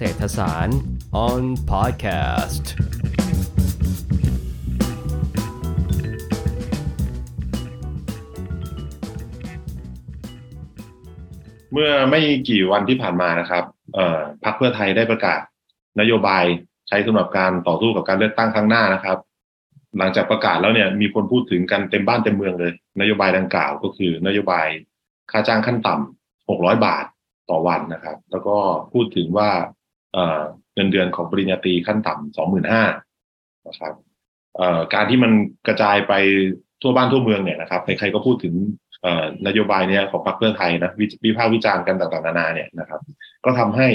[0.00, 0.80] เศรษฐศาสตร์
[1.26, 2.64] on podcast
[11.72, 13.64] เมื่อไม่กี่วันที่ผ่านมานะครับ
[14.44, 15.40] พรรคเพื่อไทยได้ประกาศ
[16.00, 16.44] นโยบาย
[16.88, 19.18] ใช้สำหรับการต่อสู้กับการเลือกตั้งครั้งหน้านะครับ
[19.98, 24.66] หลังจากประกาศแล้วเนี่ยมีคนพูดถึงกันเต็มบ้านเต็มเมืองเลย นโยบายดังกล่าวก็คือนโยบาย
[25.30, 27.04] ค่าจ้างขั้นต่ำ600 บาท
[27.50, 28.56] ต่อวันนะครับ แล้วก็
[28.92, 29.50] พูดถึงว่า
[30.12, 30.40] เอ่อ
[30.74, 32.60] เงินเดือนของปริญญาตรีขั้นต่ำ25,000
[33.68, 33.94] นะครับ
[34.94, 35.32] การที่มัน
[35.66, 36.14] กระจายไป
[36.82, 38.54] ทั่วบ้านทั่วเมืองเนี่ยนะครับใครๆก็พูดถึง
[39.46, 43.00] นโยบายเนี้ยของพรรคเพื่อไทยนะวิวิพากษ์วิจารณ์กันต่างๆนานาเนี่ยนะครับ
[43.44, 43.88] ก็ทำให้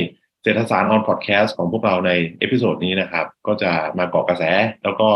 [0.44, 4.44] เศรษฐศาสตร์ on podcast ของพวกเราใน episode นี้นะครับ ก็จะมาเกาะกระแส
[4.84, 5.10] แล้วก็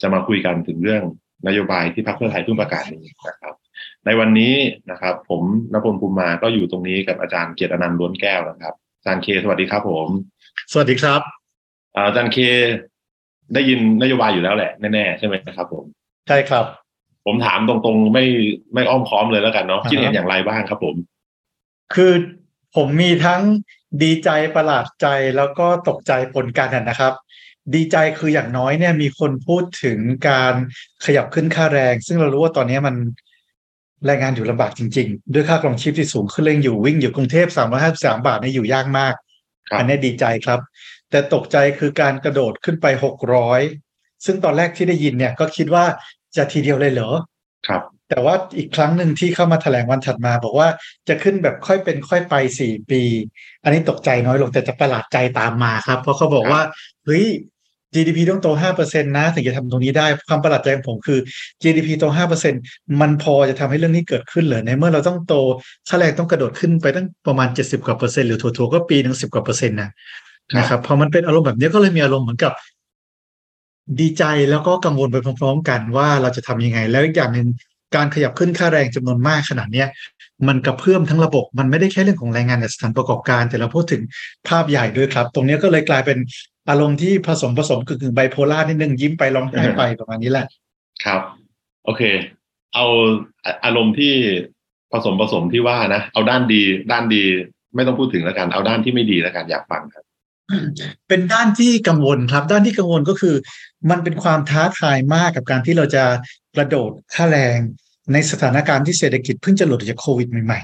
[0.00, 1.02] จะมาคุยกันถึงเรื่อง
[1.46, 3.54] นโยบายที่พรรคเพื่อไทยเพิ่งประกาศนี้นะครับ
[4.06, 4.54] ในวันนี้
[4.90, 10.08] นะครับ ผมนพลภูมิมาก็อยู่ตรงนี้กับอาจารย์เกียรติอนันต์ล้วนแก้วนะครับ อาจารย์เคสวัสดีครับผม
[10.72, 11.20] สวัสดีครับ
[11.96, 12.38] อ่าอาจารย์เค
[13.54, 15.84] ได้ยินนโยบายอยู่แล้วแหละแน่ๆใช่ไหมครับ ผม
[16.28, 16.64] ใช่ครับ
[17.26, 18.24] ผมถามตรงๆไม่
[18.74, 20.94] ไม่อ้อมค้อมเลยแล้วกันเนาะอ่าฮะคิดเห็นอย่างไรบ้างครับ ผม
[21.94, 22.12] คือ
[22.76, 23.42] ผมมีทั้ง
[24.02, 25.06] ดีใจประหลาดใจ
[25.36, 27.12] แล้วก็ตกใจปนกันอะนะครับ
[27.74, 30.54] ดีใจคืออย่างน้อยเนี่ยมีคนพูดถึงการ
[31.04, 32.94] ขยับขึ้นค่าแรง ซึ่งเรารู้ว่าตอนนี้มัน
[34.06, 37.46] แรงงานอยู่ลำบากจริง ๆ ด้วยค่าครองชีพที่สูงขึ้นเร่งอยู่วิ่งอยู่กรุงเทพ
[37.86, 39.14] 353บาทเนี่ยอยู่ยากมาก
[39.68, 40.60] ครับอันนี้ดีใจครับ
[41.10, 42.86] แต่ตกใจคือการกระโดดขึ้นไป
[43.56, 45.84] 600ซึ่งตอนแรกที่ได้ยินเนี่ยก็คิดว่า
[46.36, 47.10] จะทีเดียวเลยเหรอ
[47.68, 50.68] ครับ แต่ว่าอีกครั้งหนึ่งที่เข้ามาแถลงวันถัดมา บอกว่า
[51.08, 53.02] จะขึ้นแบบค่อยเป็นค่อยไปสี่ปี
[53.64, 56.62] อันนี้ตกใจน้อยลงแต่จะประหลาดใจตามมาครับ เพราะเขาบอกว่า
[57.04, 57.26] เฮ้ย
[57.94, 61.18] GDP ต้องโตห้าเปอร์เซ็นะถึงจะทำตรงนี้ได้ ความประหลาดใจของผมคือ
[61.62, 62.60] GDP โตห้าเปอร์เซ็นต์
[63.00, 65.34] มันพอจะทำให้เรื่องนี้เกิดขึ้นเหรอในเมื่อเราต้องโต
[65.88, 69.90] ค่าแรงต้องกระโดดขึ้นไปตั้งประมาณเจ็ดสิบกว่าเปอร์เซ็นต์หรือถั่วๆก็ปีหนึ่งสิบกว่าเปอร์เซ็นต์นะ
[70.58, 72.52] นะครับพอมันเป็นอารมณ์แบบนี้ก็เลยมีอารมณ์เหมือนกับ
[74.00, 77.48] ดีใจแล้วก็กังวลไปพร้อมๆ กันว่าเราจะทำยังไง แล้วอีกอย่างหนึ่ง
[77.96, 79.88] การขยับขึ้นค่าแรงจำนวนมากขนาดเนี้ย
[80.48, 84.02] มันกระเพื่อมทั้งระบบ มันไม่ได้แค่เรื่องของแรงงานในสถานประกอบการ แต่เราพูดถึง
[84.48, 86.18] ภาพใหญ่ด้วยครับ ตรงนี้ก็เลยกลายเป็น
[86.68, 90.46] อารมณ์ที่ผสมผสมกึ่งๆไบโพล่านิดนึงยิ้มไปร้องไห้ไปประมาณนี้แหละ
[91.04, 91.20] ครับ
[91.84, 92.02] โอเค
[92.74, 92.86] เอา
[93.44, 94.14] อะอารมณ์ที่
[94.92, 96.62] ผสมผสมที่ว่านะเอาด้านดี
[96.92, 97.22] ด้านดี
[97.74, 100.04] ไม่ต้องพูดถึงแล้วกัน เอาด้านที่ไม่ดีแล้วกันอยากฟังครับ
[101.08, 103.34] เป็นด้านที่กังวลครับ ด้านที่กังวลก็คือ
[103.90, 106.04] มันเป็นความท้าทายมากกับการที่เราจะ
[106.56, 107.58] กระโดดค่าแรง
[108.12, 110.60] ในสถานการณ์ที่เศรษฐกิจเพิ่งจะหลุดจากโควิดใหม่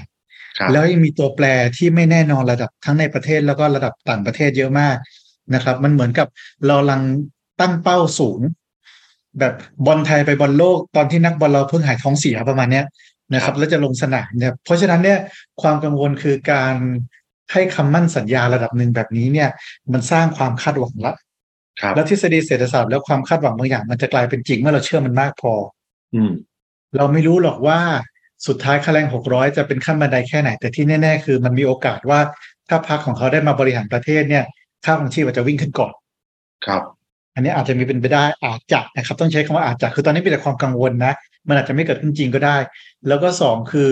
[0.57, 1.45] ครับๆแล้วยังมีตัวแปร
[1.77, 4.95] ที่ไม่แน่นอนระดับทั้งในประเทศแล้วก็ระดับต่างประเทศเยอะมาก
[5.53, 6.27] นะครับ มันเหมือนกับ
[6.67, 7.01] เรากำลัง
[7.59, 8.39] ตั้งเป้าสูง
[9.39, 9.53] แบบ
[9.85, 12.85] บอลไทยไปบอลโลกตอนที่นักบอลเราเพิ่งหายท้องเสียประมาณเนี้ย
[13.33, 15.19] นะครับ แล้วจะลงสนามเนี่ยเพราะฉะนั้นเนี่ย
[15.61, 16.75] ความกังวลคือการ
[17.51, 19.49] ให้คำมั่นสัญญาระดับหนึ่งแบบนี้เนี่ย
[19.93, 21.13] มันสร้างความคาดหวังละ
[21.81, 25.53] ครับแล้วทฤษฎีเศรษฐศาสตร์แล้วความคาดหวังบางอย่าง มันจะกลายเป็นจริงเมื่อเราเชื่อมันมากพอ
[26.15, 26.31] อืม
[26.97, 27.79] เราไม่รู้หรอกว่า
[28.47, 32.19] สุดท้ายค่าแรงหกร้อยจะเป็นขั้นบันไดแค่ไหน แต่ที่แน่ ๆ คือมันมีโอกาสว่า
[32.69, 34.43] ถ้าพรรคของเขาได้มาบริหารประเทศเนี่ย
[34.85, 35.93] ค่าของชีพอาจจะวิ่งขึ้นก่อน
[36.65, 36.81] ครับ
[37.35, 41.13] อันนี้อาจจะมีเป็นไปได้อาจจะนะครับ ต้องใช้คำว่าอาจจะคือตอนนี้มีแต่ความกังวลนะ
[41.47, 42.57] มันอาจจะไม่เกิดขึ้นจริงก็ได้
[43.07, 43.89] แล้วก็สองคือ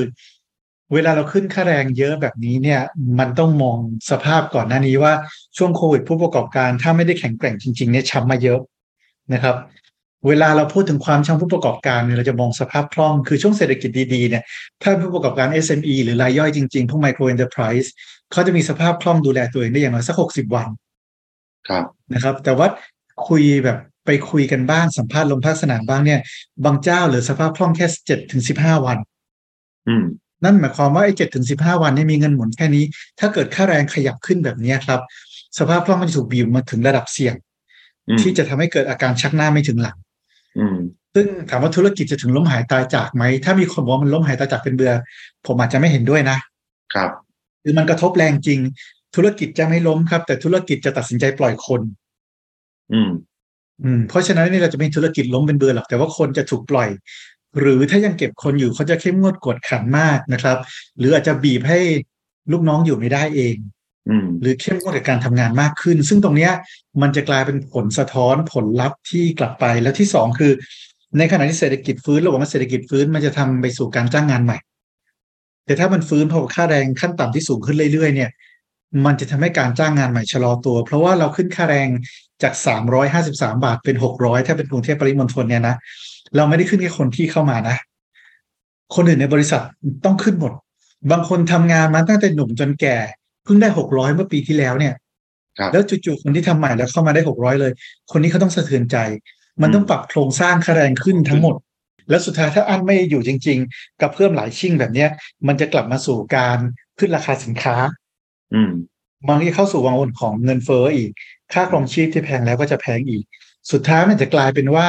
[0.94, 2.82] เวลาเราขึ้นค่าแรงเยอะแบบนี้เนี่ย
[3.20, 3.78] มันต้องมอง
[4.12, 5.14] สภาพก่อนหน้านี้ว่า
[5.58, 8.60] ช่วงโควิดผู้ประกอบการ ถ้าไม่ได้แข็งแกร่งจริงๆเนี่ยช้ำมาเยอะ
[9.34, 9.56] นะครับ
[10.28, 14.44] เวลาเราพูดถึงความช่างผู้ประกอบการเนี่ยเราจะมองสภาพคล่องคือช่วงเศรษฐกิจดีๆเนี่ย
[14.82, 17.88] ถ้าผู้ประกอบการ SME หรือรายย่อยจริงๆ พวก micro enterprise
[18.32, 20.68] เขาจะมีสภาพคล่องดูแลตัวเองได้อย่างน้อยสักหกสิบวัน
[21.68, 22.68] ครับนะครับ แต่ว่า
[23.28, 26.20] คุยแบบไปคุยกันบ้างสัมภาษณ์ลงภาคสนามบ้างเนี่ย
[26.66, 28.98] บางเจ้าเหรือสภาพคล่องแค่เจ็ดถึงสิบห้าวัน
[29.88, 30.06] อืม
[30.44, 32.84] นั่นหมายความว่าไอ้เจ็ดถึงสิบห้าวันเนี่ยมีเงินหมุนแค่นี้
[33.20, 35.02] ถ้าเกิดค่าแรงขยับขึ้นแบบเนี้ยครับ
[35.58, 37.36] สภาพคล่องมันจะถูกบีบมาถึงระดับเสี่ยง
[38.08, 39.98] อืมที่จะทำให้เกิดอาการชักหน้าไม่ถึงหลัง
[40.60, 40.78] อืม
[41.14, 44.94] ซึ่งถามว่าธุรกิจจะถึงล้มหายตายจากไหม ถ้ามีคนบอกว่ามันล้มหายตายจากเป็นเบือ
[45.48, 46.38] ผมอาจจะไม่เห็นด้วยนะ
[46.94, 47.10] ครับ
[47.64, 48.60] คือมันกระทบแรงจริง
[49.16, 51.82] ธุรกิจจะไม่ล้มครับ แต่ธุรกิจจะตัดสินใจปล่อยคน
[52.94, 53.12] อืม
[53.84, 56.90] อืม เพราะฉะนั้นนี่เราจะไม่ธุรกิจล้มเป็นเบือหรอกแต่ว่าคนจะถูกปล่อย
[57.60, 60.58] หรือถ้ายังเก็บคนอยู่เขาจะเข้มงวดกวดขันมากนะครับ
[60.98, 61.80] หรืออาจจะบีบให้
[62.52, 63.56] ลูกน้องอยู่ไม่ได้เอง
[64.10, 66.52] อืมหรือเข้มงวดกับการทำงานมากขึ้น ซึ่งตรงเนี้ย
[67.02, 70.52] มันจะกลายเป็นผลสะท้อนผลลัพธ์ที่กลับไปแล้วที่สองคือ
[71.18, 74.58] ในขณะที่เศรษฐกิจฟื้นเราบอกว่าเศรษฐกิจฟื้นมันจะทำไปสู่การจ้างงานใหม่
[75.66, 78.30] แต่ถ้ามันฟื้นเพราะว่าค่าแรงขั้นต่ำที่สูงขึ้นเรื่อยๆเนี่ย
[79.06, 81.90] มันจะทำให้การจ้างงานใหม่ชะลอตัว เพราะว่าเราขึ้นค่าแรง
[82.44, 82.54] จาก
[83.10, 85.76] 353 บาทเป็น 600 ถ้าเป็นกรุงเทพปริมณฑลเนี่ยนะ
[86.36, 87.78] เราไม่ได้ขึ้นแค่คนที่เข้ามานะ
[88.96, 89.64] คนอื่นในบริษัท
[90.06, 90.54] ต้องขึ้นหมด
[91.12, 92.98] บางคนทำงานมาตั้งแต่หนุ่มจนแก่
[93.44, 94.94] เพิ่งได้ 600 เมื่อปีที่แล้วเนี่ย
[95.58, 97.72] ครับแล้วจู่ๆคนที่ทำใหม่แล้วเข้ามาได้หกร้อยเลย
[98.12, 98.98] คนนี้เขาต้องสะเทือนใจ
[99.62, 101.56] มันต้องปรับโครงสร้างค่าแรงขึ้นทั้งหมด
[102.10, 105.10] แล้วสุดท้ายถ้าอันไม่อยู่จริง ๆ กับเพิ่มหลายชิ่งแบบเนี้ย
[105.48, 106.58] มันจะกลับมาสู่การ
[107.00, 107.76] ขึ้นราคาสินค้า
[108.54, 108.72] อืม
[109.28, 111.12] มันก็เข้าสู่วังวนของเงินเฟ้ออีก
[111.54, 113.24] ค่าครองชีพที่แพงแล้วก็จะแพงอีก
[113.72, 114.88] สุดท้ายมันจะกลายเป็นว่า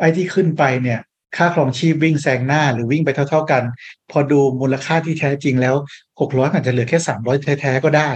[0.00, 1.00] ไอ้ที่ขึ้นไปเนี่ย
[1.36, 3.62] ค่าครองชีพวิ่งแซงหน้าหรือวิ่งไปเท่า ๆกัน
[4.10, 5.74] พอดูมูลค่าที่แท้จริงแล้ว
[6.20, 8.10] หกร้อยอาจจะเหลือแค่สามร้อยแท้ๆก็ได้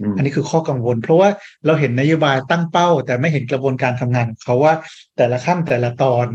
[0.00, 1.28] อืมอันนี้คือข้อกังวล เพราะว่า
[1.66, 4.74] เราเห็นนโยบายตั้งเป้า แต่ไม่เห็นกระบวนการทำงานของเขาว่า
[5.16, 6.26] แต่ละขั้นแต่ละตอน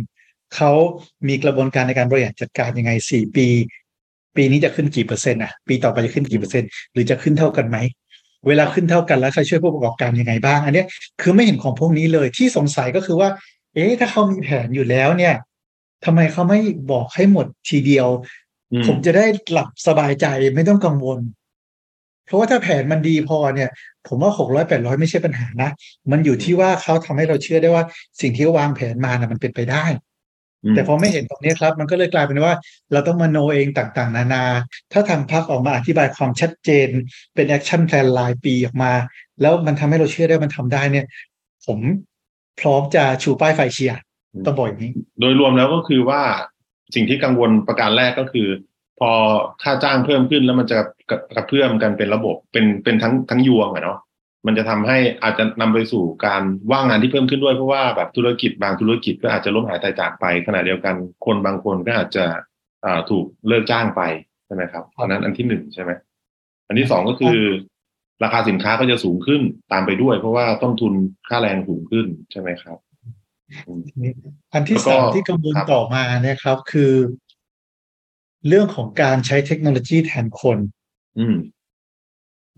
[0.56, 0.72] เขา
[1.28, 3.48] มีกระบวนการในการบริหารจัดการยังไงสี่ปี
[4.36, 7.78] ปีนี้จะขึ้นกี่เปอร์เซ็นต์อะปีต่อไปจะขึ้นกี่เปอร์เซ็นต์หรือจะขึ้นเท่ากันไหม
[8.48, 10.88] เวลาขึ้นเท่ากันแล้วใครช่วยผู้ประกอบการยังไงบ้าง อันเนี้ย
[11.22, 13.30] คือไม่เห็นของพวกนี้เลยที่สงสัยก็คือว่า
[13.74, 15.36] เอ๊ะถ้าเขามีแผนอยู่แล้วเนี่ย
[16.06, 16.60] ทำไมเขาไม่
[16.92, 18.08] บอกให้หมดทีเดียว
[18.72, 21.20] อืมผมจะได้หลับสบายใจไม่ต้องกังวล
[22.26, 23.70] เพราะว่าถ้าแผนมันดีพอเนี่ย
[24.08, 25.70] ผมว่าหกร้อยแปดร้อยไม่ใช่ปัญหานะ
[26.12, 27.84] มันอยู่ที่ว่าเขาทำให้เราเชื่อได้ว่า
[28.22, 30.00] สิ่งที่เขาวางแผนมานะมันเป็นไปได้อืม
[30.76, 32.54] แต่พอไม่เห็นตรงนี้ครับ มันก็เลยกลายเป็นว่า
[32.94, 34.44] เราต้องมามโนเองต่างๆ นานา
[34.92, 36.90] ถ้าทางพรรคออกมาอธิบายความชัดเจน
[37.36, 38.92] เป็น action plan รายปีออกมา
[39.42, 41.06] แล้วมันทำให้เราเชื่อได้มันทำได้เนี่ย
[41.66, 41.80] ผม
[42.60, 44.00] พร้อมจะชูป้ายไฟเชียร์
[44.46, 46.22] ต้องบอกอย่างนี้ โดยรวมแล้วก็คือว่า
[46.96, 48.48] สิ่งที่กังวลประการแรกก็คือ
[49.00, 49.12] พอ
[49.64, 50.80] ค่าจ้างเพิ่มขึ้นแล้วมันจะ
[51.10, 54.00] กระกระเพื่อมกันเป็นระบบเป็นเป็นทั้งทั้งยวงอะเนาะ
[54.46, 60.96] มันจะทำให้อาจจะนำไปสู่การว่างงานที่เพิ่มขึ้นด้วยเพราะว่าแบบธุรกิจบางธุรกิจก็อาจจะล้มหายตายจากไปขณะเดียวกัน
[61.26, 62.26] คนบางคนก็อาจจะ
[62.86, 64.02] อ่าถูกเลิกจ้างไป
[64.46, 65.92] ใช่ไหมครับเพราะฉะนั้นอันที่หนึ่งใช่ไหม
[66.68, 67.40] อันที่สองก็คือ
[68.24, 69.42] ราคาสินค้าก็จะสูงขึ้น
[69.72, 70.94] ตามไปด้วย เพราะว่าต้นทุน
[71.30, 72.78] ค่าแรงสูงขึ้นใช่ไหมครับ
[74.54, 76.94] อันที่แล้วก็สามที่กังวลครับต่อมาเนี่ยครับ คือ
[78.48, 80.58] เรื่องของการใช้เทคโนโลยีแทนคน
[81.20, 81.36] อืม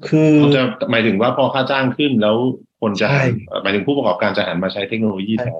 [0.08, 2.38] คือเขาจะหมายถึงว่าพอค่าจ้างขึ้นแล้ว
[2.82, 5.54] คนจะหันใช่เอ่อหมายถึงผู้ประกอบการจะหันมาใช้เทคโนโลยีแทน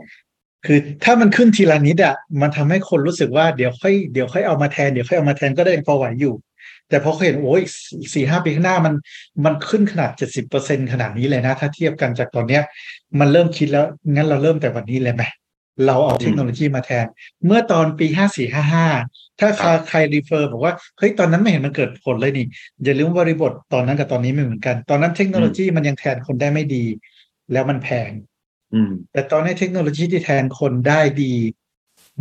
[0.66, 6.34] คือถ้ามันขึ้นทีละนิดอะมันทำให้คนรู้สึกว่าเดี๋ยวค่อยเดี๋ยวค่อยเอามาแทนเดี๋ยวค่อยเอามาแทนก็ได้ยังพอไหวอยู่
[6.90, 7.64] แต่พอเขาเห็นโอ้ย
[8.14, 8.94] สี่ห้าปีข้างหน้ามัน
[9.46, 12.64] มันขึ้นขนาดเจ็ดสิบเปอร์เซ็นขนาดนี้เลยนะ ถ้าเทียบกันจากตอนเนี้ย
[13.20, 15.24] มันเริ่มคิดแล้วงั้นเราเริ่มแต่วันนี้เลยไหม
[15.86, 17.06] เราเอาเทคโนโลยีมาแทน
[17.46, 18.88] เมื่อตอนปีห้าสี่ห้าห้า
[19.42, 22.46] ถ้าใครใครรีเฟอร์บอกว่าเฮ้ยตอนนั้นไม่เห็นมันเกิดผลเลยนี่
[22.84, 26.86] อย่าลืมบริบทตอนนั้นกับตอนนี้ไม่เหมือนกัน ตอนนั้นเทคโนโลยีมันยังแทนคนได้ไม่ดี
[27.52, 28.10] แล้วมันแพง
[28.74, 31.34] อืมแต่ตอนนี้เทคโนโลยีที่แทนคนได้ดี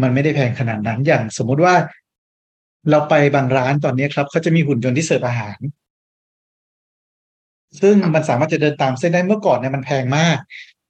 [0.02, 1.75] มันไม่ได้แพงขนาดนั้นอย่างสมมุติว่า
[2.90, 5.58] เราไปบางร้านตอนนี้ครับเขาจะมีหุ่นยนต์ที่เสิร์ฟอาหาร
[7.81, 10.38] ซึ่งครับมันสามารถจะเดินตามเส้นได้เมื่อก่อนเนี่ยมันแพงมาก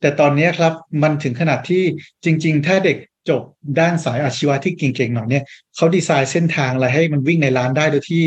[0.00, 0.72] แต่ตอนนี้ครับ
[1.02, 1.82] มันถึงขนาดที่
[2.24, 2.96] จริง ๆ ถ้าเด็ก
[3.28, 3.42] จบ
[3.78, 5.44] ด้านสายอาชีวะที่เก่งๆหน่อยเนี่ย
[5.76, 8.22] เขาดีไซน์เส้นทางอะไรให้มันวิ่งในร้านได้โดยที่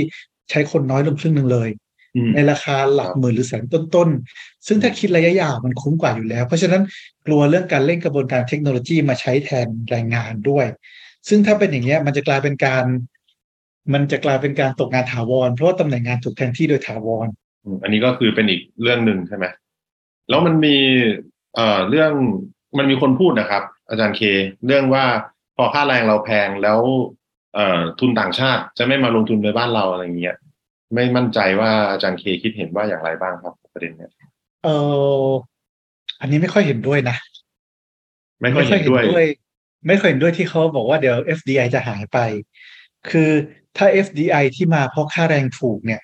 [0.49, 1.69] ใช้คนน้อยลงครึ่งหนึ่งเลย
[2.15, 6.81] อืมในราคาหลักหมื่นหรือแสนต้นๆ ซึ่งถ้าคิดระยะยาวมันคุ้มกว่าอยู่แล้ว เพราะฉะนั้น
[7.25, 10.65] กลัวเรื่องการเล่นกระบวนการเทคโนโลยีมาใช้แทนแรงงานด้วย
[11.29, 12.85] ซึ่งถ้าเป็นอย่างเงี้ยมันจะกลายเป็นการ
[13.93, 17.27] มันจะกลายเป็นการตกงานถาวร เพราะว่าตำแหน่งงานถูกแทนที่โดยถาวร
[17.63, 19.45] อืมอันนี้ก็คือเป็นอีกเรื่องหนึ่งใช่ไหม
[20.29, 20.77] แล้วมันมี
[21.55, 22.13] เอ่อเรื่อง
[22.77, 24.21] มันมีคนพูดนะครับ อาจารย์เค
[24.65, 25.05] เรื่องว่า
[25.57, 26.79] พอค่าแรงเราแพงแล้ว
[27.55, 30.37] เอ่อทุนต่างชาติจะไม่มาลงทุนในบ้านเราอะไรเงี้ย
[30.93, 34.11] ไม่มั่นใจว่าอาจารย์เคคิดเห็นว่าอย่างไรบ้างครับ ประเด็นเนี้ย
[34.63, 34.69] เอ
[35.25, 35.27] อ
[36.21, 37.15] อันนี้ไม่ค่อยเห็นด้วยนะ
[38.41, 39.03] ไม่ค่อยเห็นด้วย
[39.87, 42.17] ไม่ค่อยเห็นด้วยที่เขาบอกว่าเดี๋ยว FDI จะหายไป
[43.09, 43.29] คือ
[43.77, 46.01] ถ้า FDI ที่มาเพราะค่าแรงถูกเนี่ย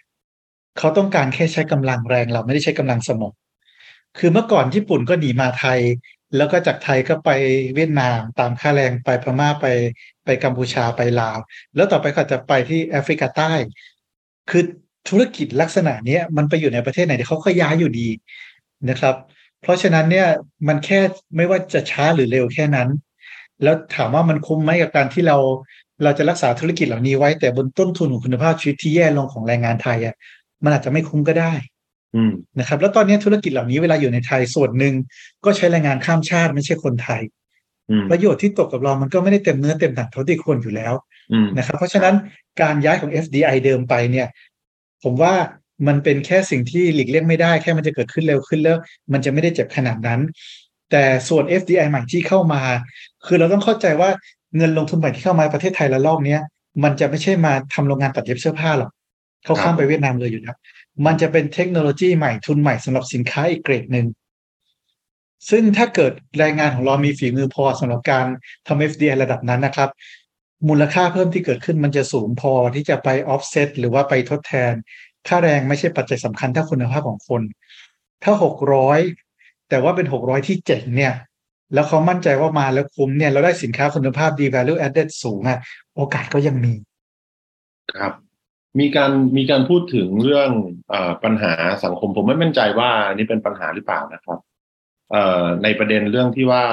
[0.77, 3.33] เขาต้องการแค่ใช้กำลังแรงเราไม่ได้ใช้กำลังสมอง
[4.17, 5.79] คือเมื่อก่อนญี่ปุ่นก็หนีมาไทย
[6.35, 7.29] แล้วก็จากไทยก็ไป
[7.75, 9.65] เวียดนามตามค่าแรงไปพม่าไป
[10.25, 11.37] ไปกัมพูชาไปลาว
[11.75, 13.51] แล้วต่อไปก็จะไปที่แอฟริกาใต้
[14.49, 14.63] คือ
[15.09, 18.07] ธุรกิจลักษณะนี้มันไปอยู่ในประเทศไหนเดี๋ยวเขาก็ย้ายอยู่ดี
[18.89, 19.15] นะครับ
[19.61, 20.27] เพราะฉะนั้นเนี่ย
[20.67, 20.99] มันแค่
[21.35, 22.89] ไม่ว่าจะช้าหรือเร็วแค่นั้น
[23.63, 25.37] แล้วถามว่ามันคุ้มไหมกับการที่เรา
[26.03, 30.15] เราจะรักษาธุรกิจเหล่านี้ไว้แต่บนต้นทุนของคุณภาพชีวิตที่แย่ลงของแรงงานไทยอะ
[30.63, 31.53] มันอาจจะไม่คุ้มก็ได้
[32.59, 34.93] นะครับแล้วตอนนี้ธุรกิจเหล่านี้เวลาอยู่ในไทยส่วนหนึ่ง
[35.45, 37.21] ก็ใช้แรงงานข้ามชาติไม่ใช่คนไทย
[37.89, 40.93] อืมประโยชน์ที่ตกกับเรามันก็ไม่ได้เต็มเนื้อเต็มหนังเท่าที่ควรอยู่แล้ว
[41.33, 42.15] อืมนะครับ เพราะฉะนั้น
[42.61, 44.27] การย้ายของ FDI เดิมไปเนี่ย
[45.03, 45.33] ผมว่า
[45.87, 48.77] มันเป็นแค่สิ่งที่หลีกเลี่ยงไม่ได้แค่มันจะเกิดขึ้นเร็วขึ้นแล้ว
[49.13, 50.19] มันจะไม่ได้เจ็บขนาดนั้น
[50.91, 52.61] แต่ส่วน FDI ใหม่ที่เข้ามา
[53.25, 54.09] คือเราต้องเข้าใจว่า
[54.57, 56.41] เงินลงทุนใหม่ที่เข้ามาประเทศไทยละลอกเนี้ย
[56.83, 58.91] มันจะไม่ใช่มาทำโรงงานตัดเย็บเสื้อผ้าหรอก
[59.45, 60.55] เขาข้ามไปเวียดนามเลยอยู่แล้ว
[61.05, 64.07] มันจะเป็นเทคโนโลยีใหม่ทุนใหม่สำหรับสินค้าอีกเกรดหนึ่ง
[65.49, 68.25] ซึ่งถ้าเกิดแรงงานของเรามีฝีมือพอสำหรับการ
[68.67, 69.89] ทำ FDI ระดับนั้นนะครับ
[70.67, 74.73] มูลค่าเพิ่มที่เกิดขึ้นมันจะสูงพอที่จะไป offset หรือว่าไปทดแทน
[75.27, 77.41] ค่าแรงไม่ใช่ปัจจัยสำคัญเท่าคุณภาพของคน
[78.23, 78.99] ถ้าหกร้อย
[79.69, 81.13] แต่ว่าเป็นหกร้อยที่เจ๋งเนี่ย
[81.73, 85.59] แล้วเขามั่นใจว่ามาแล้วคุ้มเนี่ย เราได้สินค้าคุณภาพดี value added สูงอะ
[85.95, 86.73] โอกาสก็ยังมี
[87.93, 88.13] ครับ
[88.79, 90.49] มีการมีการพูดถึงเรื่อง
[90.93, 94.39] อปัญหาสังคมผมไม่มั่นใจว่านี่เป็นปัญหาหรือเปล่านะครับ
[95.11, 96.65] เออในประเด็นเรื่องที่ว่า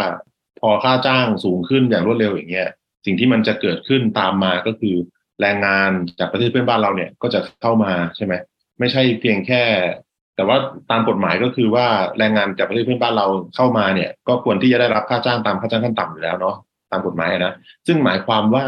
[0.60, 2.68] พอค่าจ้างสูงขึ้นอย่างรวดเร็วอย่างเงี้ย
[3.04, 4.96] สิ่งที่มันจะเกิดขึ้นตามมาก็คือ
[5.40, 8.34] แรงงานจากประเทศเพื่อนบ้านเราเนี่ยก็จะเข้ามาใช่ไหม
[8.78, 9.62] ไม่ใช่เพียงแค่
[10.36, 10.56] แต่ว่า
[10.90, 11.86] ตามกฎหมายก็คือว่า
[12.18, 13.26] แรงงานจากประเทศเพื่อนบ้านเรา
[13.56, 16.56] เข้ามาเนี่ย ก็ควรที่จะได้รับค่าจ้างตามค่าจ้างขั้นต่ำอยู่แล้วเนาะ
[16.90, 17.54] ตามกฎหมายนะ
[17.86, 18.64] ซึ่งหมายความว่า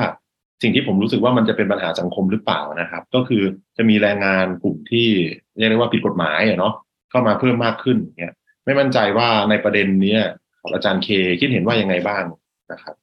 [0.62, 3.42] สิ่งที่ผมรู้สึกว่ามันจะเป็นปัญหาสังคมหรือเปล่านะครับ ก็คือ
[3.76, 5.08] จะมีแรงงานกลุ่มที่
[5.56, 6.74] เรียกได้ว่าผิดกฎหมายเนาะ
[7.10, 8.34] เข้ามาเพิ่มมากขึ้นอย่างเงี้ย
[8.64, 10.22] ไม่มั่นใจว่าในประเด็นเนี้ย
[10.60, 11.08] ของอาจารย์เค
[11.40, 12.24] คิดเห็นว่ายังไงบ้าง
[12.72, 12.94] นะครับ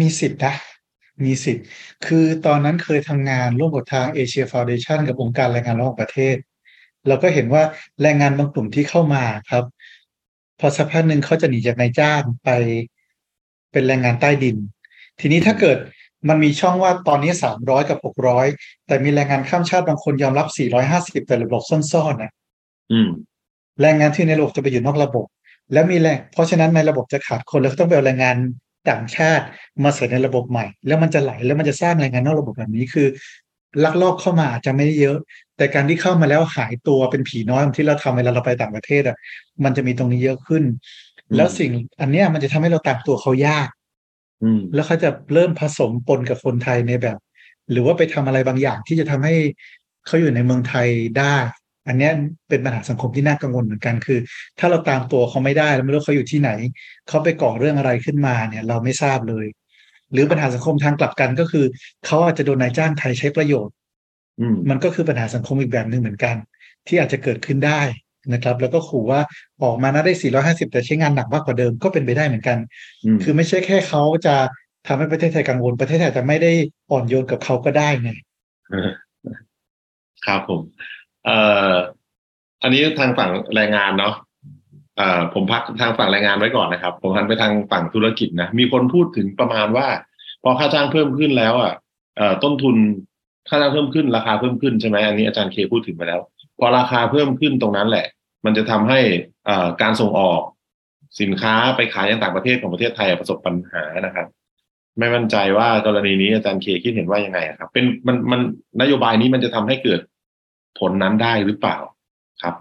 [0.00, 0.54] มีสิทธิ์นะ
[1.24, 1.66] มีสิทธิ์
[2.06, 6.36] คือตอนนั้นเคยทำงานร่วมกับทางเอเชียฟาวเดชันกับองค์การแรงงานระหว่างประเทศ
[7.08, 7.62] เราก็เห็นว่า
[8.02, 9.64] แรงงานบางกลุ่มที่เข้ามาครับ
[10.60, 12.50] พอสักพักหนึ่งเขาจะหนีจากนายจ้างไป
[13.72, 14.56] เป็นแรงงานใต้ดิน
[15.20, 15.78] ทีนี้ถ้าเกิด
[16.28, 18.46] มันมีช่องว่าตอนนี้สามร้อยกับหกร้อย
[18.86, 22.32] แต่มีแรงงานข้ามชาติบางคนยอมรับสี่ร้อยห้าสิบแต่ระบบซ่อนๆนะ
[22.92, 23.08] อืม
[23.80, 25.26] แรงงานที่ในระบบจะไปอยู่นอกระบบ
[25.72, 28.36] แล้วมีแรง เพราะฉะนั้นในระบบจะขาดคนแล้วก็ต้องไปเอาแรงงาน
[28.90, 29.44] ต่างชาติ
[29.84, 33.06] มาใส่ในระบบใหม่ แล้วมันจะไหลแล้วมันจะสร้างแรงงานนอกระบบแบบนี้คือ
[33.84, 35.16] ลักลอบเข้ามาอาจจะไม่ได้เยอะ
[35.56, 39.16] แต่การที่เข้ามาแล้วหายตัวเป็นผีน้อยที่เราทำเวลาเราไปต่างประเทศอะ
[39.64, 40.62] มันจะมีตรงนี้เยอะขึ้น
[41.28, 41.70] อืมแล้วสิ่ง
[42.00, 43.75] อันเนี้ยมันจะทำให้เราตามตัวเขายากอืม
[44.74, 47.18] แล้วเขาจะเริ่มผสมปนกับคนไทยในแบบ
[47.70, 49.34] หรือว่าไปทำอะไรบางอย่างที่จะทำให้
[50.06, 50.88] เขาอยู่ในเมืองไทย
[51.18, 51.36] ได้
[51.88, 52.12] อันเนี้ย
[52.48, 54.18] เป็นปัญหาสังคมที่น่ากังวลเหมือนกันคือ
[54.58, 56.50] ถ้าเราตามตัวเขาไม่ได้แล้วไม่รู้เขาอยู่ที่ไหน
[57.08, 59.46] เขาไปก่อเรื่องอะไรขึ้นมาเนี่ย เราไม่ทราบเลย
[60.12, 61.64] หรือปัญหาสังคมทางกลับกันก็คือ
[62.06, 63.74] เขาอาจจะโดนนายจ้างไทยใช้ประโยชน์
[64.40, 66.36] อืมมันก็คือปัญหาสังคมอีกแบบหนึ่งเหมือนกัน
[66.86, 67.80] ที่อาจจะเกิดขึ้นได้
[68.32, 69.20] นะครับแล้วก็ขู่ว่า
[69.62, 70.12] ออกมานะได้
[70.44, 72.58] 450 แต่ใช้งานหนักมากกว่าเดิมก็เป็นไปได้เหมือนกัน
[73.04, 74.36] อืมคือไม่ใช่แค่เขาจะ
[74.86, 76.52] ทำให้ประเทศไทยกังวลประเทศไทยจะไม่ได้
[76.90, 78.10] อ่อนโยนกับเขาก็ได้ไง
[80.26, 80.60] ครับผม
[81.24, 81.38] เอ่
[81.70, 81.72] อ
[82.62, 84.14] อันนี้ทางฝั่งแรงงานเนาะ
[84.96, 89.86] เอ่อผมพักทางฝั่งแรงงานไว้ก่อนนะครับ ผมหันไปทางฝั่งธุรกิจนะมีคนพูดถึงประมาณว่า
[90.42, 91.72] พอค่าจ้างเพิ่มขึ้นแล้วอะ
[92.16, 92.76] เอ่อต้นทุน
[93.48, 96.20] ค่าจ้างเพิ่มขึ้นราคาเพิ่มขึ้นใช่ไหมอันนี้อาจารย์เคพูดถึงไปแล้ว
[96.58, 98.06] พอราคาเพิ่มขึ้นตรงนั้นแหละ
[98.44, 99.00] มันจะทำให้
[99.48, 100.40] อ่อการส่งออก
[101.20, 104.26] สินค้าไปขายยังต่างประเทศของประเทศไทยประสบปัญหานะครับ
[104.98, 108.40] ไม่มั่นใจว่ากรณีนี้อาจารย์เคคิดเห็นว่ายังไงครับ เป็นมันมัน
[108.80, 110.00] นโยบายนี้มันจะทำให้เกิด
[110.78, 111.76] ผลนั้นได้หรือเปล่า
[112.42, 112.54] ครับ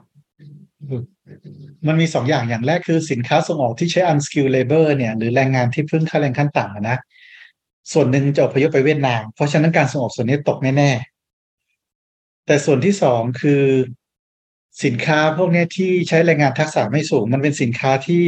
[1.87, 6.97] มันมีสองอย่างอย่างแรกคือสินค้าส่งออกที่ใช้ unskilled labor เนี่ย หรือแรงงานที่เพิ่งค่าแรงขั้นต่ำนะ
[7.93, 10.91] ส่วนหนึ่งจะอพยพไปเวียดนาม เพราะฉะนั้นการส่งออกส่วนนี้ตกแน่
[12.45, 13.63] แต่ส่วนที่สองคือ
[14.83, 18.23] สินค้าพวกเนี้ยที่ใช้แรงงานทักษะไม่สูง มันเป็นสินค้าที่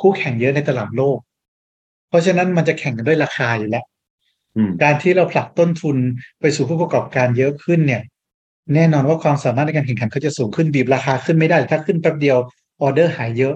[0.00, 1.18] คู่แข่งเยอะในตลาดโลก
[2.08, 3.84] เพราะฉะนั้นมันจะแข่งกันด้วยราคาอยู่แล้ว
[4.56, 5.96] อืมการที่เราผลักต้นทุน
[6.40, 8.02] ไปสู่ผู้ประกอบการเยอะขึ้นเนี่ย
[8.74, 12.38] แน่นอนว่าความสามารถในการแข่งขันเขาจะสูงขึ้นบีบราคาขึ้นไม่ได้ถ้าขึ้นแป๊บเดียว
[12.82, 13.54] ออเดอร์หายเยอะ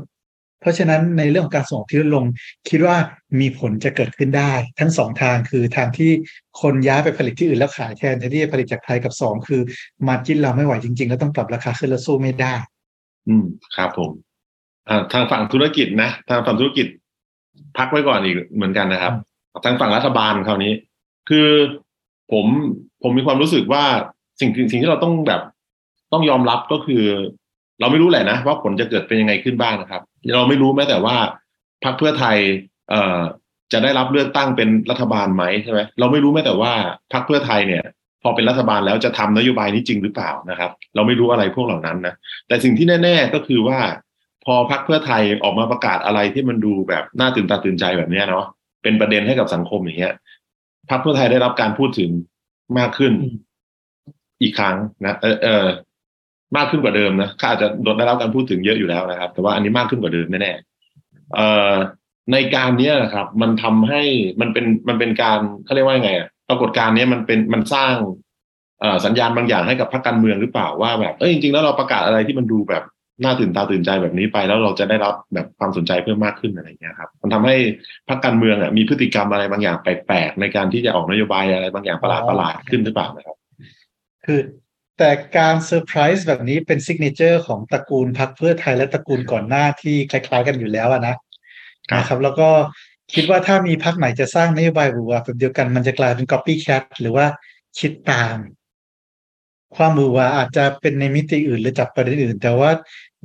[0.60, 2.24] เพราะฉะนั้นในเรื่องของการส่งออกที่ลดลง
[2.70, 2.96] คิดว่า
[3.40, 6.10] มีผลจะเกิดขึ้นได้ ทั้งสองทางคือทางที่
[6.60, 9.60] คนย้ายไปผลิตที่อื่นแล้วขายแทนแทนที่จะผลิตจากไทยกับสองคือ
[10.08, 12.54] มาจิ้นเราไม่ไหวจริงๆแล้วต้องปรับราคาขึ้นแล้วสู้ไม่ได้
[13.28, 13.44] อืม
[13.76, 14.10] ครับผม
[15.12, 16.86] ทางฝั่งธุรกิจนะทางฝั่งธุรกิจ
[17.76, 19.12] พักไว้ก่อนอีกเหมือนกันนะครับ
[19.64, 20.72] ทางฝั่งรัฐบาลคราวนี้
[21.28, 21.48] คือ
[22.32, 22.46] ผม
[23.02, 23.84] ผมมีความรู้สึกว่า
[24.40, 25.42] สิ่งสิ่งที่เราต้องแบบ
[26.12, 27.04] ต้องยอมรับก็คือ
[27.80, 30.02] เราไม่รู้แหละนะว่าผลจะเกิดเป็นยังไงขึ้นบ้างนะครับ
[30.36, 31.16] เราไม่รู้แม้แต่ว่า
[31.84, 32.36] พรรคเพื่อไทย
[32.90, 33.20] เอ่อ
[33.72, 36.72] จะได้รับเลือกตั้งเป็นรัฐบาลไหมใช่ไหมเราไม่รู้แม้แต่ว่า
[37.12, 37.84] พรรคเพื่อไทยเนี่ย
[38.22, 42.14] พอเป็นรัฐบาลแล้วจะทำนโยบายนี้จริงหรือเปล่านะครับ เราไม่รู้อะไรพวกเหล่านั้นนะ
[42.48, 43.78] แต่สิ่งที่แน่ ๆก็คือว่า
[44.44, 48.46] พอพรรคเพื่อไทยออกมาประกาศอะไรที่มันดูแบบน่าตื่นตาตื่นใจแบบเนี้ยเนาะ
[48.82, 50.14] เป็นประเด็นให้กับสังคมอย่างเงี้ย
[50.90, 52.10] พรรคเพื่อไทยได้รับการพูดถึง
[52.78, 53.36] มากขึ้นอืม
[54.42, 55.66] อีกครั้งนะเออเออ
[56.56, 61.48] มากขึ้นกว่าเดิมนะก็อาจจะโดนได้รับการพูดถึงเยอะอยู่แล้วนะครับ แต่ว่าอันนี้มากขึ้นกว่าเดิมแน่ๆเอ่
[62.32, 64.02] ในการเนี้ยนะครับ มันทำให้
[64.40, 67.94] มันเป็นมันเป็นการเขาเรียกว่าไงอะปรากฏการณ์นี้มันเป็นมันสร้าง
[69.04, 72.82] สัญญาณบางอย่างให้กับพรรคการเมืองหรือเปล่าว่าแบบเอ้ยจริงๆแล้วเราประกาศอะไรที่มันดูแบบ
[73.24, 77.56] น่าตื่นตาตื่นใจแบบนี้ไปแล้วเราจะได้รับแบบความสนใจเพิ่มมากขึ้นอะไรอย่างเงี้ยครับ มันทำให้
[78.08, 83.36] พรรคการเมืองอะมีพฤติกรรมอะไรบางอย่างแปลกๆในการที่จะออกนโยบายอะไรบางอย่างประหลาดประหลาดๆขึ้นหรือเปล่านะครับ
[84.24, 84.40] คือ
[84.98, 91.18] แต่การเซอร์ไพรส์แบบนี้เป็น signature ของตระกูลพรรคเพื่อไทยและตระกูลก่อนหน้าที่คล้าย ๆ กันอยู่แล้วอะนะครับ
[91.92, 92.48] นะครับ แล้วก็
[93.14, 97.26] คิดว่าถ้ามีพรรคไหนจะสร้างนโยบายหรือว่าแบบเดียวกันมันจะกลายเป็น copycat หรือว่า
[97.78, 98.36] คิดตาม
[99.76, 102.70] ความหวือหวาอาจจะเป็นในมิติอื่น หรือจับประเด็นอื่น แต่ว่า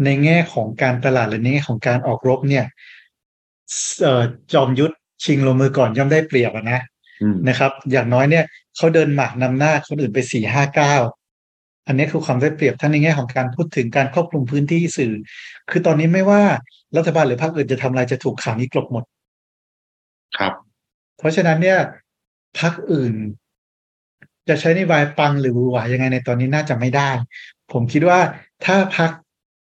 [0.06, 2.65] ในแง่ของการตลาดหรือในแง่ของการออกรบเนี่ย
[4.01, 6.80] เอ่อจอมยุทธชิงลงมือก่อนย่อมได้เปรียบอะนะ
[7.22, 10.96] อืมนะครับ อย่างน้อยเนี่ยเขาเดินหมากนำหน้าคนอื่นไปสี่ห้าเก้า
[11.88, 15.13] อันนี้คือความได้เปรียบทั้งในแง่ของการพูดถึงการครอบคลุมพื้นที่สื่อ
[15.70, 16.42] คือตอนนี้ไม่ว่า
[16.98, 19.04] รัฐบาลหรือพรรคอื่นจะทำอะไรจะถูกข่าวนี้กลบหมด
[20.38, 20.54] ครับ
[21.18, 21.80] เพราะฉะนั้นเนี่ย
[22.60, 23.13] พรรคอื่น
[24.50, 27.10] จะใช้นโยบายปังหรือหวือหวายังไงในตอนนี้น่าจะไม่ได้
[27.72, 28.20] ผมคิดว่า
[28.66, 29.12] ถ้าพรรค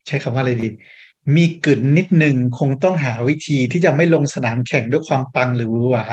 [0.07, 0.69] ใช้คำว่าอะไรดี
[1.37, 6.05] มีกึ่นนิดหนึ่งคงต้องหาวิธีที่จะไม่ลงสนามแข่งด้วยความปังหรือหวือหวา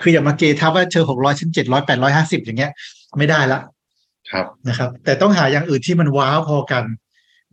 [0.00, 2.72] คืออย่ามาเกทับว่าเธอหกร้อยฉันเจ็ดร้อยแปดร้อยห้าสิบอย่างเงี้ย
[3.18, 3.60] ไม่ได้ละ
[4.32, 6.84] ครับนะครับ แต่ต้องหาอย่างอื่นที่มันว้าวพอกัน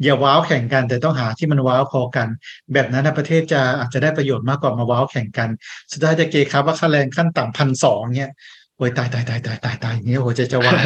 [0.03, 2.27] อย่าว้าวแข่งกัน แต่ต้องหาที่มันว้าวพอกัน
[2.73, 5.49] แบบนั้นนะประเทศจะอาจจะได้ประโยชน์มากกว่ามาว้าวแข่งกัน
[5.91, 8.31] สุดท้ายจะเกครับว่าค่าแรงขั้นต่ำพันสองเนี่ย
[8.77, 10.81] โอ้ยตายตายตายตายตายตายอย่างเงี้ยโอ้ยจะจะวาย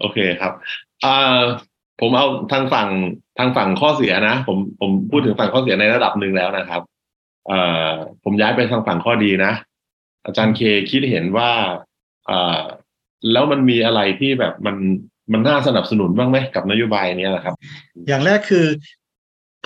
[0.00, 0.52] โอเคครับ
[1.04, 1.40] อ่า
[2.00, 2.88] ผมเอาทางฝั่ง
[3.38, 6.82] ทางฝั่งข้อเสียนะ ผมผมพูดถึงฝั่งข้อเสียในระดับหนึ่งแล้วนะครับ
[7.48, 7.92] เอ่อ
[8.24, 9.52] ผมย้ายไปทางฝั่งข้อดีนะ
[10.24, 10.60] อาจารย์เค
[10.90, 11.50] คิดเห็นว่า
[12.30, 12.62] อ่า
[13.32, 14.76] แล้วมันมีอะไรที่แบบมัน
[15.32, 17.54] มันน่าสนับสนุนบ้างไหมกับนโยบายเนี้ยนะครับ
[18.08, 18.66] อย่างแรกคือ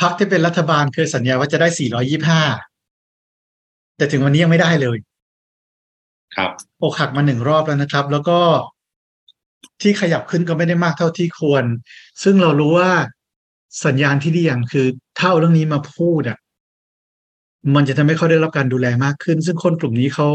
[0.00, 1.69] พรรคที่เป็นรัฐบาลเคยสัญญาว่าจะได้
[2.43, 4.99] 425 แต่ถึงวันนี้ยังไม่ได้เลย
[6.37, 6.50] ครับ
[6.83, 8.38] อกหักมาหนึ่งรอบแล้วนะครับ แล้วก็
[9.81, 11.64] ที่ขยับขึ้นก็ไม่ได้มากเท่าที่ควร
[12.23, 12.90] ซึ่งเรารู้ว่า
[13.87, 14.87] สัญญาณที่ดีอย่างคือ
[15.19, 16.38] ถ้าเอาเรื่องนี้มาพูดอะ
[17.75, 20.29] มันจะทำให้เขาได้รับการดูแลมากขึ้น ซึ่งคนกลุ่มนี้เขา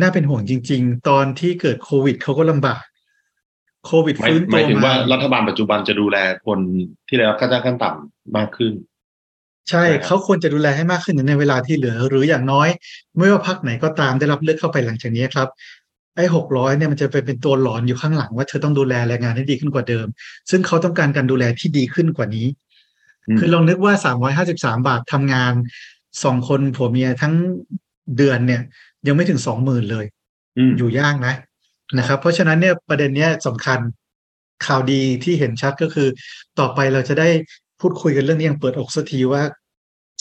[0.00, 2.82] น่าเป็นห่วงจริง ๆ ตอนที่เกิดโควิดเขาก็ลำบาก
[3.86, 6.16] โควิดหมายฟื้นหตัมายวถึงว่ามารัฐบาลปัจจุบันจะดูแล
[6.46, 6.58] คน
[7.08, 8.72] ที่ได้รับค่าจ้างขั้นต่ำมากขึ้น
[9.70, 12.68] ใช่ใช่ครับเขาควรจะดูแลให้มากขึ้นในเวลาที่เหลือ หรืออย่างน้อย
[13.16, 15.48] ไม่ว่าพักไหนก็ตามได้รับเลือกเข้าไปหลังจากนี้ครับ
[16.16, 20.06] ไอ้หกร้อยเนี่ยมันจะไปเป็นตัวหลอนอยู่ข้างหลังว่าเธอต้องดูแลแรงงานให้ดีขึ้นกว่าเดิม
[20.50, 22.46] ซึ่งเขาต้องการการดูแลที่ดีขึ้นกว่านี้
[23.34, 25.52] มคือลองนึกว่าสามร้อยห้าสิบสามบาททำงาน
[26.24, 27.34] สองคนผัวเมียทั้ง
[28.16, 28.62] เดือนเนี่ย
[29.06, 30.04] ยังไม่ถึงสองหมื่นเลย
[30.58, 31.34] อืมอยู่ยากนะ
[31.98, 33.78] นะครับ เพราะฉะนั้นเนี่ยประเด็นเนี้ยสำคัญ
[34.66, 36.08] ข่าวดีที่เห็นชัดก็คือ
[36.58, 37.28] ต่อไปเราจะได้
[37.80, 39.42] พูดคุยกันเรื่องนี้อย่างเปิดอกสักทีว่า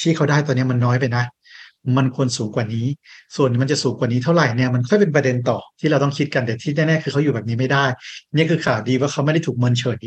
[0.01, 1.23] ที่เขาได้ตอนนี้มันน้อยไปนะ
[1.97, 2.85] มันควรสูงกว่านี้
[3.35, 7.85] ส่วนมันจะสูงกว่านี้เท่าไหร่เนี่ยมันค่อยเป็นประเด็นต่อที่เราต้องคิดกันแต่ที่แน่ๆคือเขาอยู่แบบนี้ไม่ได้
[8.35, 10.01] นี่คือข่าวดีว่าเขาไม่ได้ถูกเมินเฉย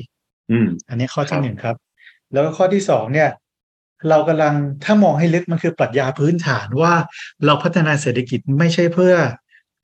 [0.51, 1.77] อืมอันนี้ข้อครัที่บหนึ่งครับ
[2.33, 3.29] แล้วก็ข้อที่สองเนี่ย
[4.11, 6.94] เรากำลังถ้ามองให้ลึกมันคือปรัชญาพื้นฐานว่า
[7.46, 9.14] เราพัฒนาเศรษฐกิจไม่ใช่เพื่อ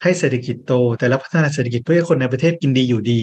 [0.03, 3.21] ให้เศรษฐกิจโต แต่เราพัฒนาเศรษฐกิจเพื่อให้คนในประเทศกินดีอยู่ดี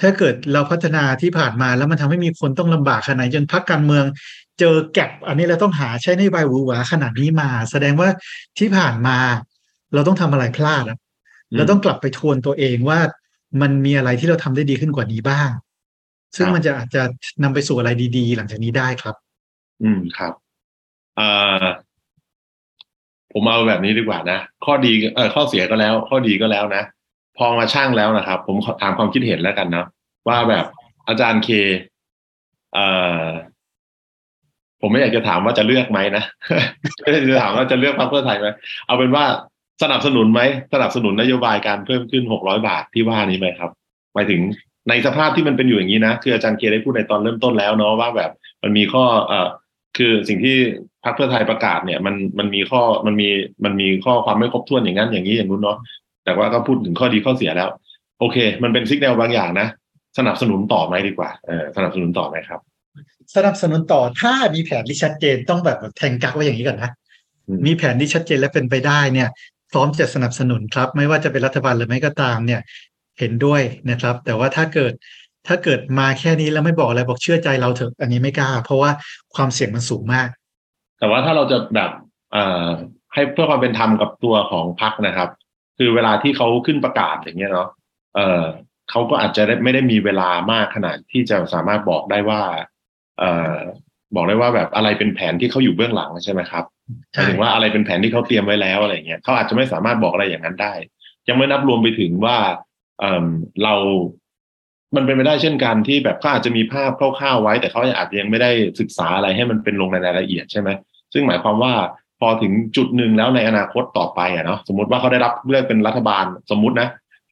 [0.00, 4.04] ถ้าเกิดเราพัฒนาที่ผ่านมาแล้วมันทำให้มีคนต้องลำบากขนาดไหนจนพักการเมือง
[4.58, 8.08] เจอแก็บอันนี้เราต้องหาใช้นโยบหวือหวาขนาดนี้มา แสดงว่า
[8.58, 9.18] ที่ผ่านมา
[9.94, 10.84] เราต้องทำอะไรพลาด
[11.56, 13.00] เราต้องกลับไปทวนตัวเองว่า
[13.60, 15.50] มันมีอะไรที่เราทำได้ดีขึ้นกว่านี้บ้าง
[16.36, 17.02] ซึ่งมันจะอาจจะ
[17.42, 19.16] นำไปสู่อะไรดี ๆ หลังจากนี้ได้ครับ
[19.82, 20.32] อืมครับ
[21.18, 21.64] อ่า
[23.32, 26.82] ผมเอาแบบนี้ดีกว่านะข้อดีเออข้อเสียก็แล้ว ข้อดีก็แล้วนะ
[27.38, 29.86] พอมาช่างแล้วนะครับ ผมถามความคิดเห็นแล้วกันเนาะ
[30.28, 30.64] ว่าแบบ
[31.08, 31.48] อาจารย์เค
[32.74, 32.86] เอ่
[33.24, 33.26] อ
[34.80, 36.24] ผมไม่อยากจะถามว่าจะเลือกไหมนะ
[37.02, 38.48] ไม่ได้จะถามว่าจะเลือกพรรคเพื่อไทยไหม
[38.86, 39.24] เอาเป็นว่า
[39.82, 40.40] สนับสนุนไหม
[40.72, 43.70] สนับสนุนนโยบายการเพิ่มขึ้นหกร้อยบาทที่ว่านี้ไหมครับ
[44.14, 44.40] หมายถึง
[44.88, 48.30] ในสภาพที่มันเป็นอยู่อย่างนี้นะคืออาจารย์เคได้พูดในตอนเริ่มต้นแล้วเนาะว่าแบบ
[48.62, 49.48] มันมีข้อเอ่อ
[49.96, 50.56] คือสิ่งที่
[51.04, 53.28] พรรคเพื่อไทยประกาศเนี่ยมันมันมีข้อมันมี
[53.64, 55.78] มันมีข้อความไม่ครบถ้วนอย่างนั้นอย่างนี้อย่างนู้นเนาะ
[56.24, 57.68] แต่ว่าก็พูดถึงข้อดีข้อเสียแล้ว
[58.20, 59.68] โอเค มันเป็นซิกแนลบางอย่างนะ
[60.18, 62.60] สนับสนุนต่อไหมดีกว่าเออสนับสนุนต่อไหมครับ
[63.36, 66.90] สนับสนุนต่อถ้ามีแผนที่ชัดเจนต้องแบบแทงกักไว้อย่างนี้ก่อนนะ
[67.48, 69.28] อืมมีแผนที่ชัดเจนและเป็นไปได้เนี่ย
[69.72, 72.60] พร้อมจะสนับสนุนครับ ไม่ว่าจะเป็นรัฐบาลหรือไม่ก็ตามเนี่ย
[73.18, 74.92] เห็นด้วยนะครับ แต่ว่าถ้าเกิด
[75.48, 78.90] ถ้าเกิดมาแค่นี้แล้วไม่บอกอะไรบอกเชื่อใจเราเถอะอันนี้ไม่กล้า เพราะว่า
[79.34, 80.28] ความเสี่ยงมันสูงมาก
[80.98, 81.90] แต่ว่าถ้าเราจะแบบ
[82.32, 82.66] เอ่อ
[83.14, 85.28] ให้เพื่อความเป็นธรรมกับตัวของพรรคนะครับ
[85.78, 87.68] คือเวลาที่เขาขึ้นประกาศอย่างเงี้ยเนาะ
[88.16, 88.42] เออ
[88.90, 92.42] เขาก็อาจจะได้ไม่ได้มีเวลามากขนาดที่จะสามารถบอกได้ว่า
[93.18, 93.56] เอ่อ
[94.14, 96.64] บอกได้ว่าแบบอะไรเป็นแผนที่เขาอยู่เบื้องหลังใช่ไหมครับ
[97.14, 100.74] หใช่มายถึงว่าอะไรเป็นแผนที่เขาเตรียมไว้แล้วอะไรเงี้ยเขาอาจจะไม่สามารถบอกอะไรอย่างนั้นได้
[101.28, 102.36] ยังไม่นับรวมไปถึงว่า
[103.00, 103.26] เอ่อ
[103.64, 103.74] เรา
[104.96, 110.68] มันเป็นไปได้เช่นกันที่แบบเขาอาจจะมีภาพคร่าวๆไว้ แต่เขาอาจจะยังไม่ได้ศึกษาอะไรให้มันเป็นลงในรายละเอียดใช่ไหม
[111.12, 111.74] ซึ่งหมายความว่า
[112.20, 116.88] พอถึงจุดหนึ่งแล้วในอนาคตต่อไปอะเนาะสมมติว่าเขาได้รับเลือกเป็นรัฐบาลสมมตินะ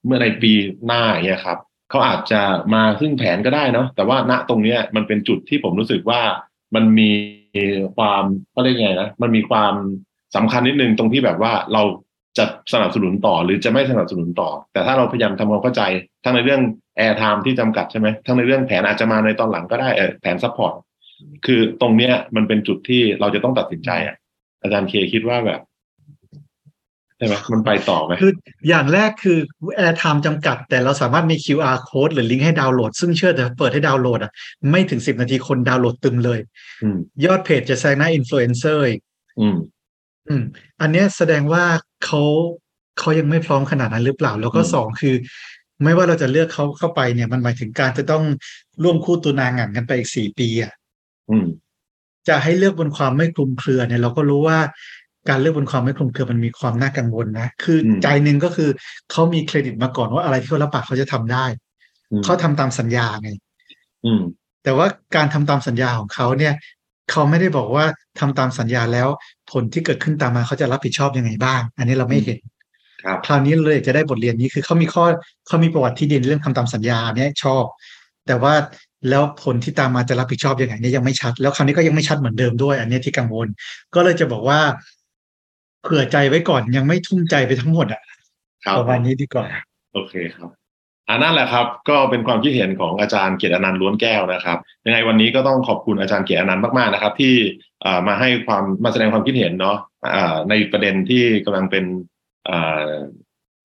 [0.06, 0.52] เมื่อในปี
[0.86, 1.58] หน้าเงี้ยครับ
[1.90, 2.40] เขาอาจจะ
[2.74, 6.20] มาซึ่งแผนก็ได้เนาะแต่ว่าณตรงเนี้ยมันเป็นจุดที่ผมรู้สึกว่า
[6.74, 7.10] มันมี
[7.96, 8.22] ความ
[8.54, 9.74] ก็เรียกไงนะมันมีความ
[10.36, 11.82] สำคัญนิดนึงตรงที่แบบว่าเรา
[12.38, 15.82] จะสนับสนุนต่อหรือจะไม่สนับสนุนต่อ แต่ถ้าเราพยายามทำความเข้าใจ
[16.24, 16.62] ทั้งในเรื่อง
[16.96, 20.74] airtime ที่จำกัดใช่ไหมทั้งในเรื่องแผนอาจจะมาในตอนหลังก็ได้เออแผน support
[21.46, 24.16] คือตรงเนี้ยมันเป็นจุดที่เราจะต้องตัดสินใจอะ
[24.62, 25.60] อาจารย์เคคิดว่าแบบ
[27.18, 28.32] ใช่ไหมมันไปต่อไหมคือ
[28.68, 29.38] อย่างแรกคือ
[29.86, 34.32] airtime จำกัด แต่เราสามารถมี QR code หรือลิงก์ให้ดาวน์โหลด ซึ่งเชื่อแต่เปิดให้ดาวน์โหลดอะ
[34.70, 36.38] ไม่ถึงสิบนาทีคนดาวน์โหลดตึมเลย
[36.82, 38.84] อืมยอดเพจจะแซงหน้าอินฟลูเอนเซอร์
[40.28, 40.44] อีกอืมอืม
[40.80, 41.64] อันเนี้ยแสดงว่า
[42.04, 42.22] เขา
[42.98, 45.14] เขายังไม่พร้อมขนาดนั้นหรือเปล่า แล้วก็อืมสองคือ
[45.82, 48.24] ไม่ว่าเราจะเลือกเขาเข้าไปเนี่ย มันหมายถึงการจะต้อง
[48.82, 50.72] ร่วมคู่ตัวนางงานกันไปอีกสี่ปีอะ
[51.30, 51.46] อืม
[52.28, 54.58] จะให้เลือกบนความไม่คลุมเครือเนี่ย เราก็รู้ว่า
[55.28, 58.70] การเลือกบนความไม่คลุมเครือมันมีความน่ากังวลนะ คืออมใจหนึ่งก็คือ
[59.10, 61.44] เขามีเครดิตมาก่อนว่าอะไรที่เขารับปากเขาจะทำได้
[62.10, 63.30] อืมเขาทำตามสัญญาไง
[64.04, 64.22] อืม
[64.64, 64.86] แต่ว่า
[65.16, 66.54] การทำตามสัญญาของเขาเนี่ย
[67.10, 67.84] เขาไม่ได้บอกว่า
[68.18, 69.08] ทำตามสัญญาแล้ว
[69.52, 72.38] ผลที่เกิดขึ้นตามมาเขาจะรับผิดชอบยังไงบ้าง อันนี้เราไม่เห็น
[73.02, 75.04] ครับคราวนี้เลยอยากจะได้บทเรียนนี้คือเขามีข้อ
[75.46, 77.64] เขามีประวัติที่ดีเรื่องทำตามสัญญาเนี่ยชอบ
[78.26, 78.54] แต่ว่า
[79.10, 83.48] แล้วผลที่ตามมาจะรับผิดชอบยังไงเนี่ยยังไม่ชัด แล้วคราวนี้ก็ยังไม่ชัดเหมือนเดิมด้วย อันเนี้ยที่กังวล
[83.94, 84.60] ก็เลยจะบอกว่า
[85.82, 88.02] เผื่อใจไว้ก่อนยังไม่ทุ่มใจไปทั้งหมดอะ
[88.64, 89.46] ครับประมาณนี้ดีกว่า
[89.94, 90.50] โอเคครับ
[91.08, 97.34] อ่านั่นแหละครับก็เป็นความคิดเห็นของอาจารย์เกียรติอนันต์ล้วนแก้วนะครับยังไงวันนี้ก็ต้องขอบคุณอาจารย์เกียรติอนันต์มากๆนะครับ ที่
[97.84, 99.76] อ่ามาให้ความมาแสดงความคิดเห็นเนาะ
[100.16, 101.84] อ่าในประเด็นที่กำลังเป็น
[102.48, 102.90] อ่า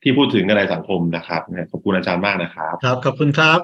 [0.03, 3.59] ที่พูดถึงกันในสังคมนะครับขอบคุณอาจารย์มากนะครับ ครับขอบคุณครับ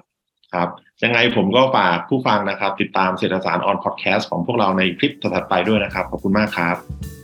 [0.54, 0.70] ครับ
[1.04, 7.17] ยังไงผมก็ฝากผู้ฟังนะครับ ติดตามเศรษฐศาสตร์ออนพอดแคสต์ของพวกเราในคลิปถัดๆไปด้วยนะครับ ขอบคุณมากครับ